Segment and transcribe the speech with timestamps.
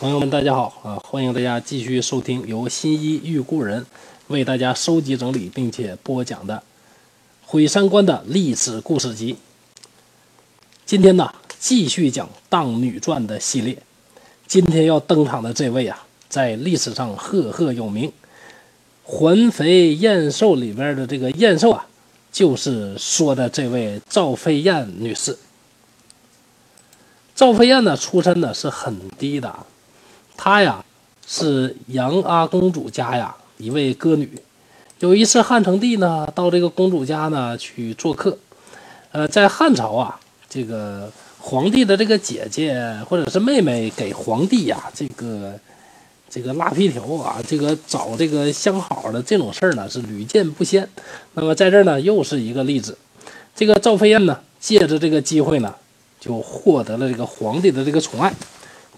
[0.00, 0.94] 朋友们，大家好啊！
[1.02, 3.84] 欢迎大家继续收听由新一遇故人
[4.28, 6.54] 为大家收集整理并且播讲的
[7.44, 9.34] 《毁三观的历史故事集》。
[10.86, 13.76] 今天呢，继续讲《荡女传》的系列。
[14.46, 18.08] 今天要登场的这位啊，在历史上赫赫有名，
[19.02, 21.84] 《环肥燕瘦》里边的这个燕瘦啊，
[22.30, 25.36] 就是说的这位赵飞燕女士。
[27.34, 29.66] 赵飞燕呢，出身呢是很低的。
[30.38, 30.82] 她呀
[31.26, 34.40] 是杨阿公主家呀一位歌女，
[35.00, 38.38] 有一次汉成帝呢到这个公主家呢去做客，
[39.10, 41.10] 呃，在汉朝啊，这个
[41.40, 45.58] 皇帝的这个姐姐或者是妹妹给皇帝呀这个
[46.30, 50.88] 这个拉皮条啊，这个找这个相好的这种事儿呢是屡见不鲜。
[51.34, 52.96] 那么在这儿呢又是一个例子，
[53.56, 55.74] 这个赵飞燕呢借着这个机会呢
[56.20, 58.32] 就获得了这个皇帝的这个宠爱。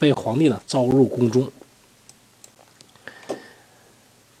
[0.00, 1.48] 被皇帝呢招入宫中。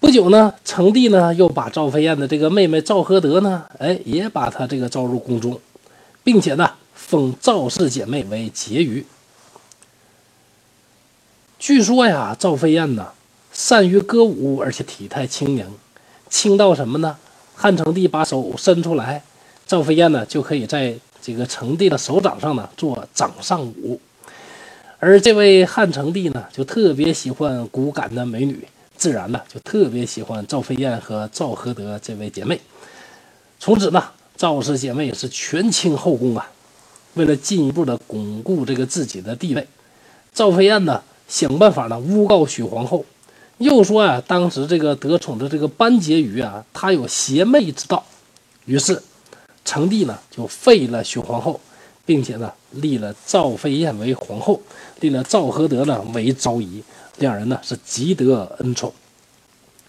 [0.00, 5.60] 不久呢，成帝呢又把赵飞燕的这个妹妹赵合德呢，哎，也把她这个招入宫中，
[6.24, 9.04] 并且呢封赵氏姐妹为婕妤。
[11.58, 13.12] 据说呀，赵飞燕呢
[13.52, 15.66] 善于歌舞，而且体态轻盈，
[16.30, 17.18] 轻到什么呢？
[17.54, 19.22] 汉成帝把手伸出来，
[19.66, 24.00] 赵飞燕呢就可以在这个成帝的手掌上呢做掌上舞。
[25.02, 32.60] 而这位汉成帝呢，就特别喜欢骨感的美女，自然呢就特别喜欢赵飞燕和赵合德这位姐妹。
[33.58, 34.04] 从此呢，
[34.36, 36.46] 赵氏姐妹是权倾后宫啊。
[37.14, 39.66] 为了进一步的巩固这个自己的地位，
[40.34, 43.04] 赵飞燕呢想办法呢诬告许皇后，
[43.56, 48.04] 又说啊，当时这个得宠的这个班婕妤啊，她有邪魅之道。
[48.66, 49.02] 于是，
[49.64, 51.58] 成帝呢就废了许皇后。
[52.10, 54.60] 并且呢，立了赵飞燕为皇后，
[54.98, 56.82] 立了赵合德呢为昭仪，
[57.18, 58.92] 两人呢是极得恩宠。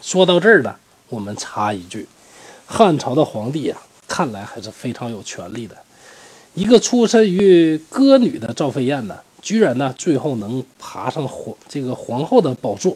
[0.04, 0.76] 说到这儿呢，
[1.10, 2.08] 我们插一句：
[2.68, 3.78] 汉朝的皇帝呀，
[4.08, 5.76] 看来还是非常有权力的。
[6.54, 12.96] 一个出身于歌女的赵飞燕呢，居然呢最后能爬上皇这个皇后的宝座。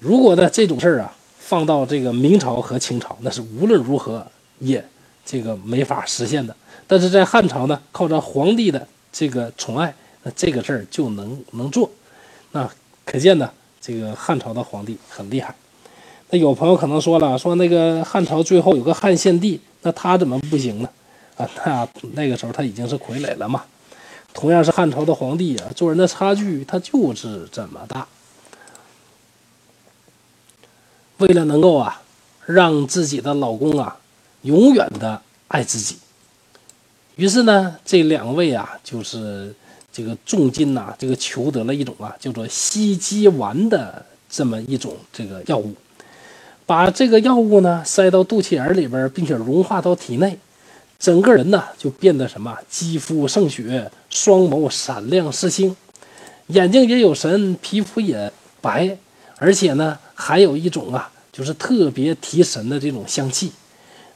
[0.00, 4.26] 如果呢这种事儿啊放到这个明朝和清朝，那是无论如何
[4.58, 4.86] 也
[5.30, 6.56] 这个没法实现的。
[6.86, 11.90] 但是在汉朝呢，靠着皇帝的这个宠爱，那这个事儿就能能做，
[12.52, 12.66] 那
[13.04, 15.54] 可见呢，这个汉朝的皇帝很厉害。
[16.30, 20.88] 那有朋友可能说了，说那个汉朝最后有个汉献帝，那他怎么不行呢？
[21.36, 23.64] 啊，那那个时候他已经是傀儡了嘛。
[24.32, 28.06] 同样是汉朝的皇帝啊，做人的差距他就是这么大。
[31.18, 32.00] 为了能够啊，
[32.46, 33.98] 让自己的老公啊，
[34.42, 35.96] 永远的爱自己。
[37.16, 39.54] 于是呢，这两位啊，就是
[39.92, 45.74] 这个重金呐，这个求得了一种啊，叫做西鸡丸的这么一种这个药物，
[46.64, 50.38] 把这个药物呢塞到肚脐眼里边，并且融化到体内，
[50.98, 55.74] 整个人呢就变得什么，肌肤胜雪，双眸闪亮似星，
[56.48, 58.96] 眼睛也有神，皮肤也白，
[59.38, 63.50] 而且呢还有一种啊，就是特别提神的这种香气，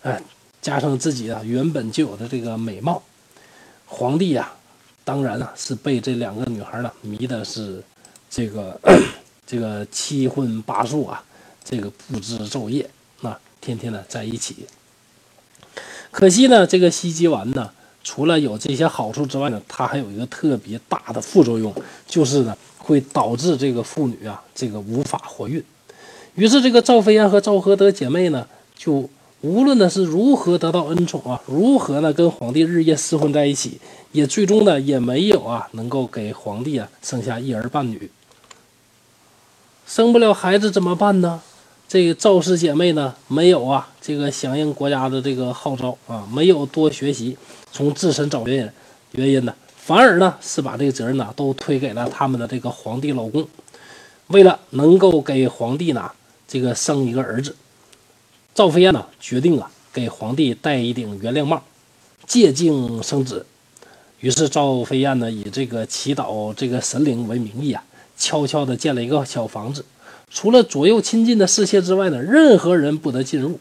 [0.02, 0.22] 哎。
[0.62, 3.02] 加上自己啊原本就有的这个美貌，
[3.84, 4.52] 皇帝呀，
[5.02, 7.82] 当然啊是被这两个女孩呢迷的是
[8.30, 8.80] 这个
[9.44, 11.24] 这个七荤八素啊，
[11.64, 12.88] 这个不知昼夜，
[13.22, 14.64] 那天天的在一起。
[16.12, 17.72] 可惜呢，这个西极丸呢，
[18.04, 21.74] 除了有这些好处之外呢，它还有一个特别大的副作用，
[22.06, 25.60] 就是呢会导致这个妇女啊这个无法怀孕。
[26.36, 28.46] 于是这个赵飞燕和赵合德姐妹呢
[28.76, 29.10] 就。
[29.42, 33.80] 无论呢是如何得到恩宠啊，如何呢跟皇帝日夜厮混在一起，
[34.12, 38.08] 也最终呢也没有啊能够给皇帝啊生下一儿半女。
[39.84, 41.42] 生不了孩子怎么办呢？
[41.88, 47.36] 这个赵氏姐妹呢没有啊这个响应国家的这个号召啊，没有多学习，
[47.72, 48.70] 从自身找原因
[49.10, 53.44] 原因呢，反而呢是把这个责任呢都推给了他们的这个皇帝老公。
[54.28, 56.08] 为了能够给皇帝呢
[56.46, 57.56] 这个生一个儿子。
[58.54, 61.62] 赵飞燕呢，决定啊，给皇帝戴一顶圆亮帽，
[62.26, 63.46] 借镜生子。
[64.20, 67.82] 于是赵飞燕呢，以这个祈祷这个神灵为名义啊，
[68.19, 69.82] 悄悄地建了一个小房子，
[70.31, 73.58] 除了左右亲近的侍妾之外呢，任何人不得进入。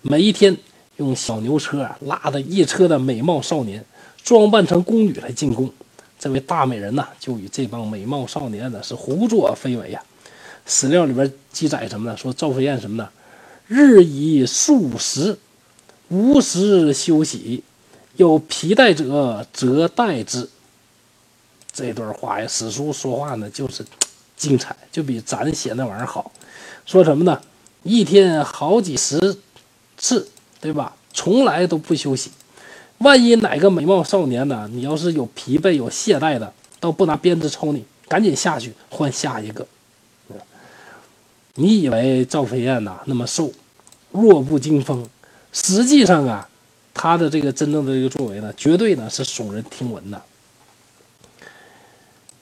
[0.00, 0.56] 每一天
[0.96, 3.84] 用小牛车啊，拉着一车的美貌少年，
[4.24, 5.70] 装扮成宫女来进宫。
[6.18, 10.02] 这位大美人呢，就与这帮美貌少年呢，是胡作非为呀。
[10.64, 12.16] 史料里边记载什么呢？
[12.16, 13.06] 说赵飞燕什么呢？
[13.72, 15.38] 日以数十，
[16.08, 17.64] 无时休息。
[18.16, 20.50] 有皮带者，则带之。
[21.72, 23.82] 这段话呀，史书说话呢就是
[24.36, 26.30] 精彩，就比咱写那玩意儿好。
[26.84, 27.40] 说什么呢？
[27.82, 29.38] 一天好几十
[29.96, 30.28] 次，
[30.60, 30.94] 对吧？
[31.14, 32.30] 从来都不休息。
[32.98, 39.66] 万一哪个美貌少年呢，你要是有疲惫、有懈怠的，倒不拿鞭子抽你，赶紧下去换下一个。
[41.54, 43.50] 你以为赵飞燕呐那么瘦，
[44.12, 45.06] 弱不禁风，
[45.52, 46.48] 实际上啊，
[46.94, 50.22] 他的这个真正的这个作为呢，绝对呢是耸人听闻的。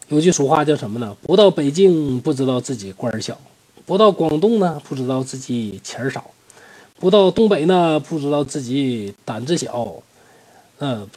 [0.08, 1.16] 有句俗话叫什么呢？
[1.22, 3.38] 不到北京不知道自己官儿小，
[3.86, 6.30] 不到广东呢不知道自己钱儿少，
[6.98, 10.02] 不到东北呢不知道自己胆子小，
[10.80, 11.08] 嗯，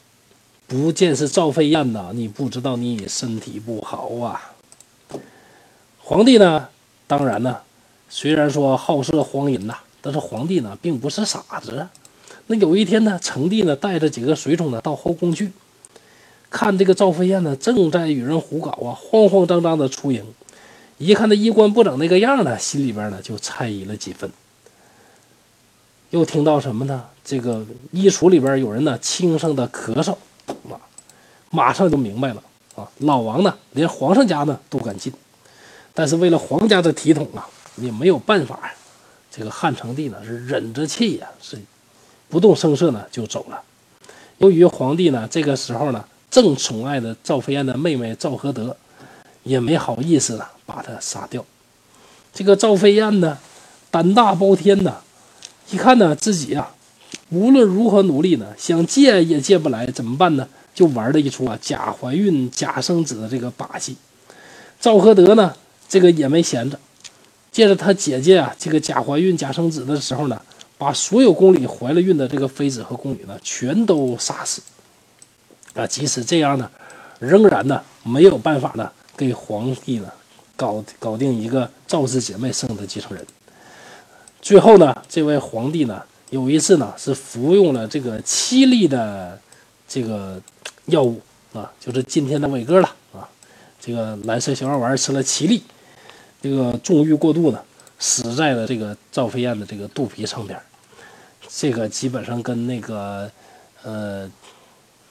[0.68, 4.52] 不见是赵飞燕呐，你不知道你身体不好啊。
[5.98, 6.68] 皇帝呢，
[7.06, 7.58] 当然呢。
[8.10, 11.88] 虽然说好色荒淫呐，但是皇帝呢并不是傻子。
[12.46, 15.50] 那有一天呢，成帝呢带着几个随从呢到后宫去，
[16.50, 20.22] 看这个赵飞燕呢正在与人胡搞啊，慌慌张张的出营。
[20.98, 24.30] 一看他衣冠不整那个样呢，心里边呢就猜疑了几分。
[26.10, 27.06] 又听到什么呢？
[27.24, 30.14] 这个衣橱里边有人呢轻声的咳嗽，
[30.68, 30.78] 马
[31.48, 32.42] 马上就明白了
[32.76, 32.86] 啊！
[32.98, 35.10] 老王呢连皇上家呢都敢进，
[35.94, 37.48] 但是为了皇家的体统啊。
[37.76, 38.72] 也没有办法呀，
[39.36, 41.58] 这个汉成帝呢是忍着气呀，是
[42.28, 43.60] 不动声色呢就走了。
[44.38, 48.76] 由于皇帝呢这个时候呢正宠爱的赵飞燕的妹妹赵合德，
[49.42, 51.44] 也没好意思呢把她杀掉。
[52.32, 53.38] 这个赵飞燕呢
[53.90, 54.96] 胆大包天呐，
[55.70, 56.74] 一看呢自己啊
[57.30, 60.48] 无论如何努力呢想借也借不来，怎么办呢？
[60.74, 63.96] 就玩了一出啊假怀孕假生子的这个把戏。
[64.80, 65.54] 赵合德呢
[65.88, 66.78] 这个也没闲着。
[67.54, 70.42] 借着他姐姐啊，这个假怀孕、假生子的时候呢，
[70.76, 74.60] 把所有宫里怀了孕的这个妃子和宫女呢，全都杀死。
[75.72, 76.68] 啊，即使这样呢，
[77.20, 80.10] 仍然呢没有办法呢给皇帝呢
[80.56, 83.24] 搞搞定一个赵氏姐妹生的继承人。
[84.42, 89.40] 最后呢，这位皇帝呢有一次呢是服用了这个七粒的
[89.86, 90.42] 这个
[90.86, 91.20] 药物
[91.52, 93.22] 啊，就是今天的伟哥了啊，
[93.80, 95.62] 这个蓝色小药丸吃了七粒。
[96.44, 97.58] 这个纵欲过度呢，
[97.98, 100.60] 死在了这个赵飞燕的这个肚皮上边
[101.48, 103.30] 这个基本上跟那个，
[103.82, 104.30] 呃，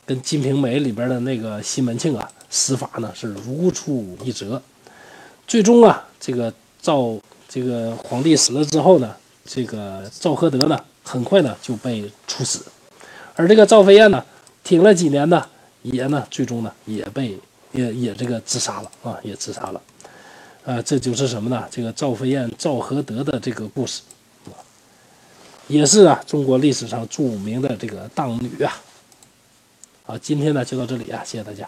[0.06, 4.62] 跟《金瓶梅》里边的那个西门庆啊死法呢是如出一辙。
[5.47, 7.18] 最终啊，这个赵
[7.50, 12.63] 这个皇帝死了之后呢，这个赵合德呢很快呢就被处死，
[13.35, 14.24] 而这个赵飞燕呢
[14.63, 15.44] 挺了几年呢，
[15.81, 17.35] 也呢最终呢也被
[17.71, 19.81] 也也这个自杀了啊，也自杀了。
[20.65, 21.68] 啊，这就是什么呢？
[21.69, 24.01] 这个赵飞燕、赵合德的这个故事，
[25.68, 28.71] 也是啊，中国历史上著名的这个荡女啊。
[30.06, 31.68] 好，今天呢就到这里啊，谢谢大家。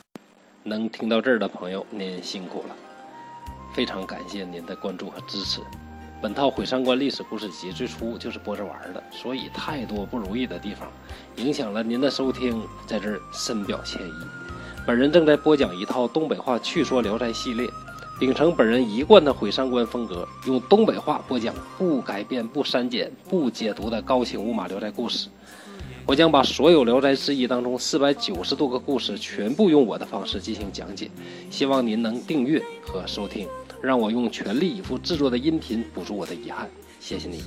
[0.63, 2.75] 能听到这儿的朋友，您辛苦了，
[3.73, 5.59] 非常感谢您的关注和支持。
[6.21, 10.89] 本套《毁三观历史故事集》最初就是播着玩的，所以太多不如意的地方，
[11.35, 14.13] 影响了您的收听，在这儿深表歉意。
[14.87, 17.69] 本人正在播讲一套东北话趣说《聊斋》系列。
[18.17, 25.27] 秉承本人一贯的毁三观风格，用东北话播讲不改变、不删减、不解读的高清无码聊斋故事。
[26.05, 31.11] 我将把所有《聊斋志异》当中四百九十多个故事全部用我的方式进行讲解。
[31.49, 33.47] 希望您能订阅和收听，
[33.81, 36.69] 让我用全力以赴制作的音频补足我的遗憾。
[37.01, 37.43] 谢谢你。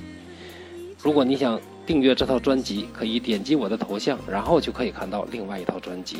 [1.01, 6.17] 如果你想订阅这套专辑，可以点击我的头像，然后就可以看到另外一套专辑。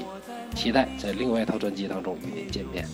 [0.55, 2.87] 期待在另外一套专辑当中与您见面。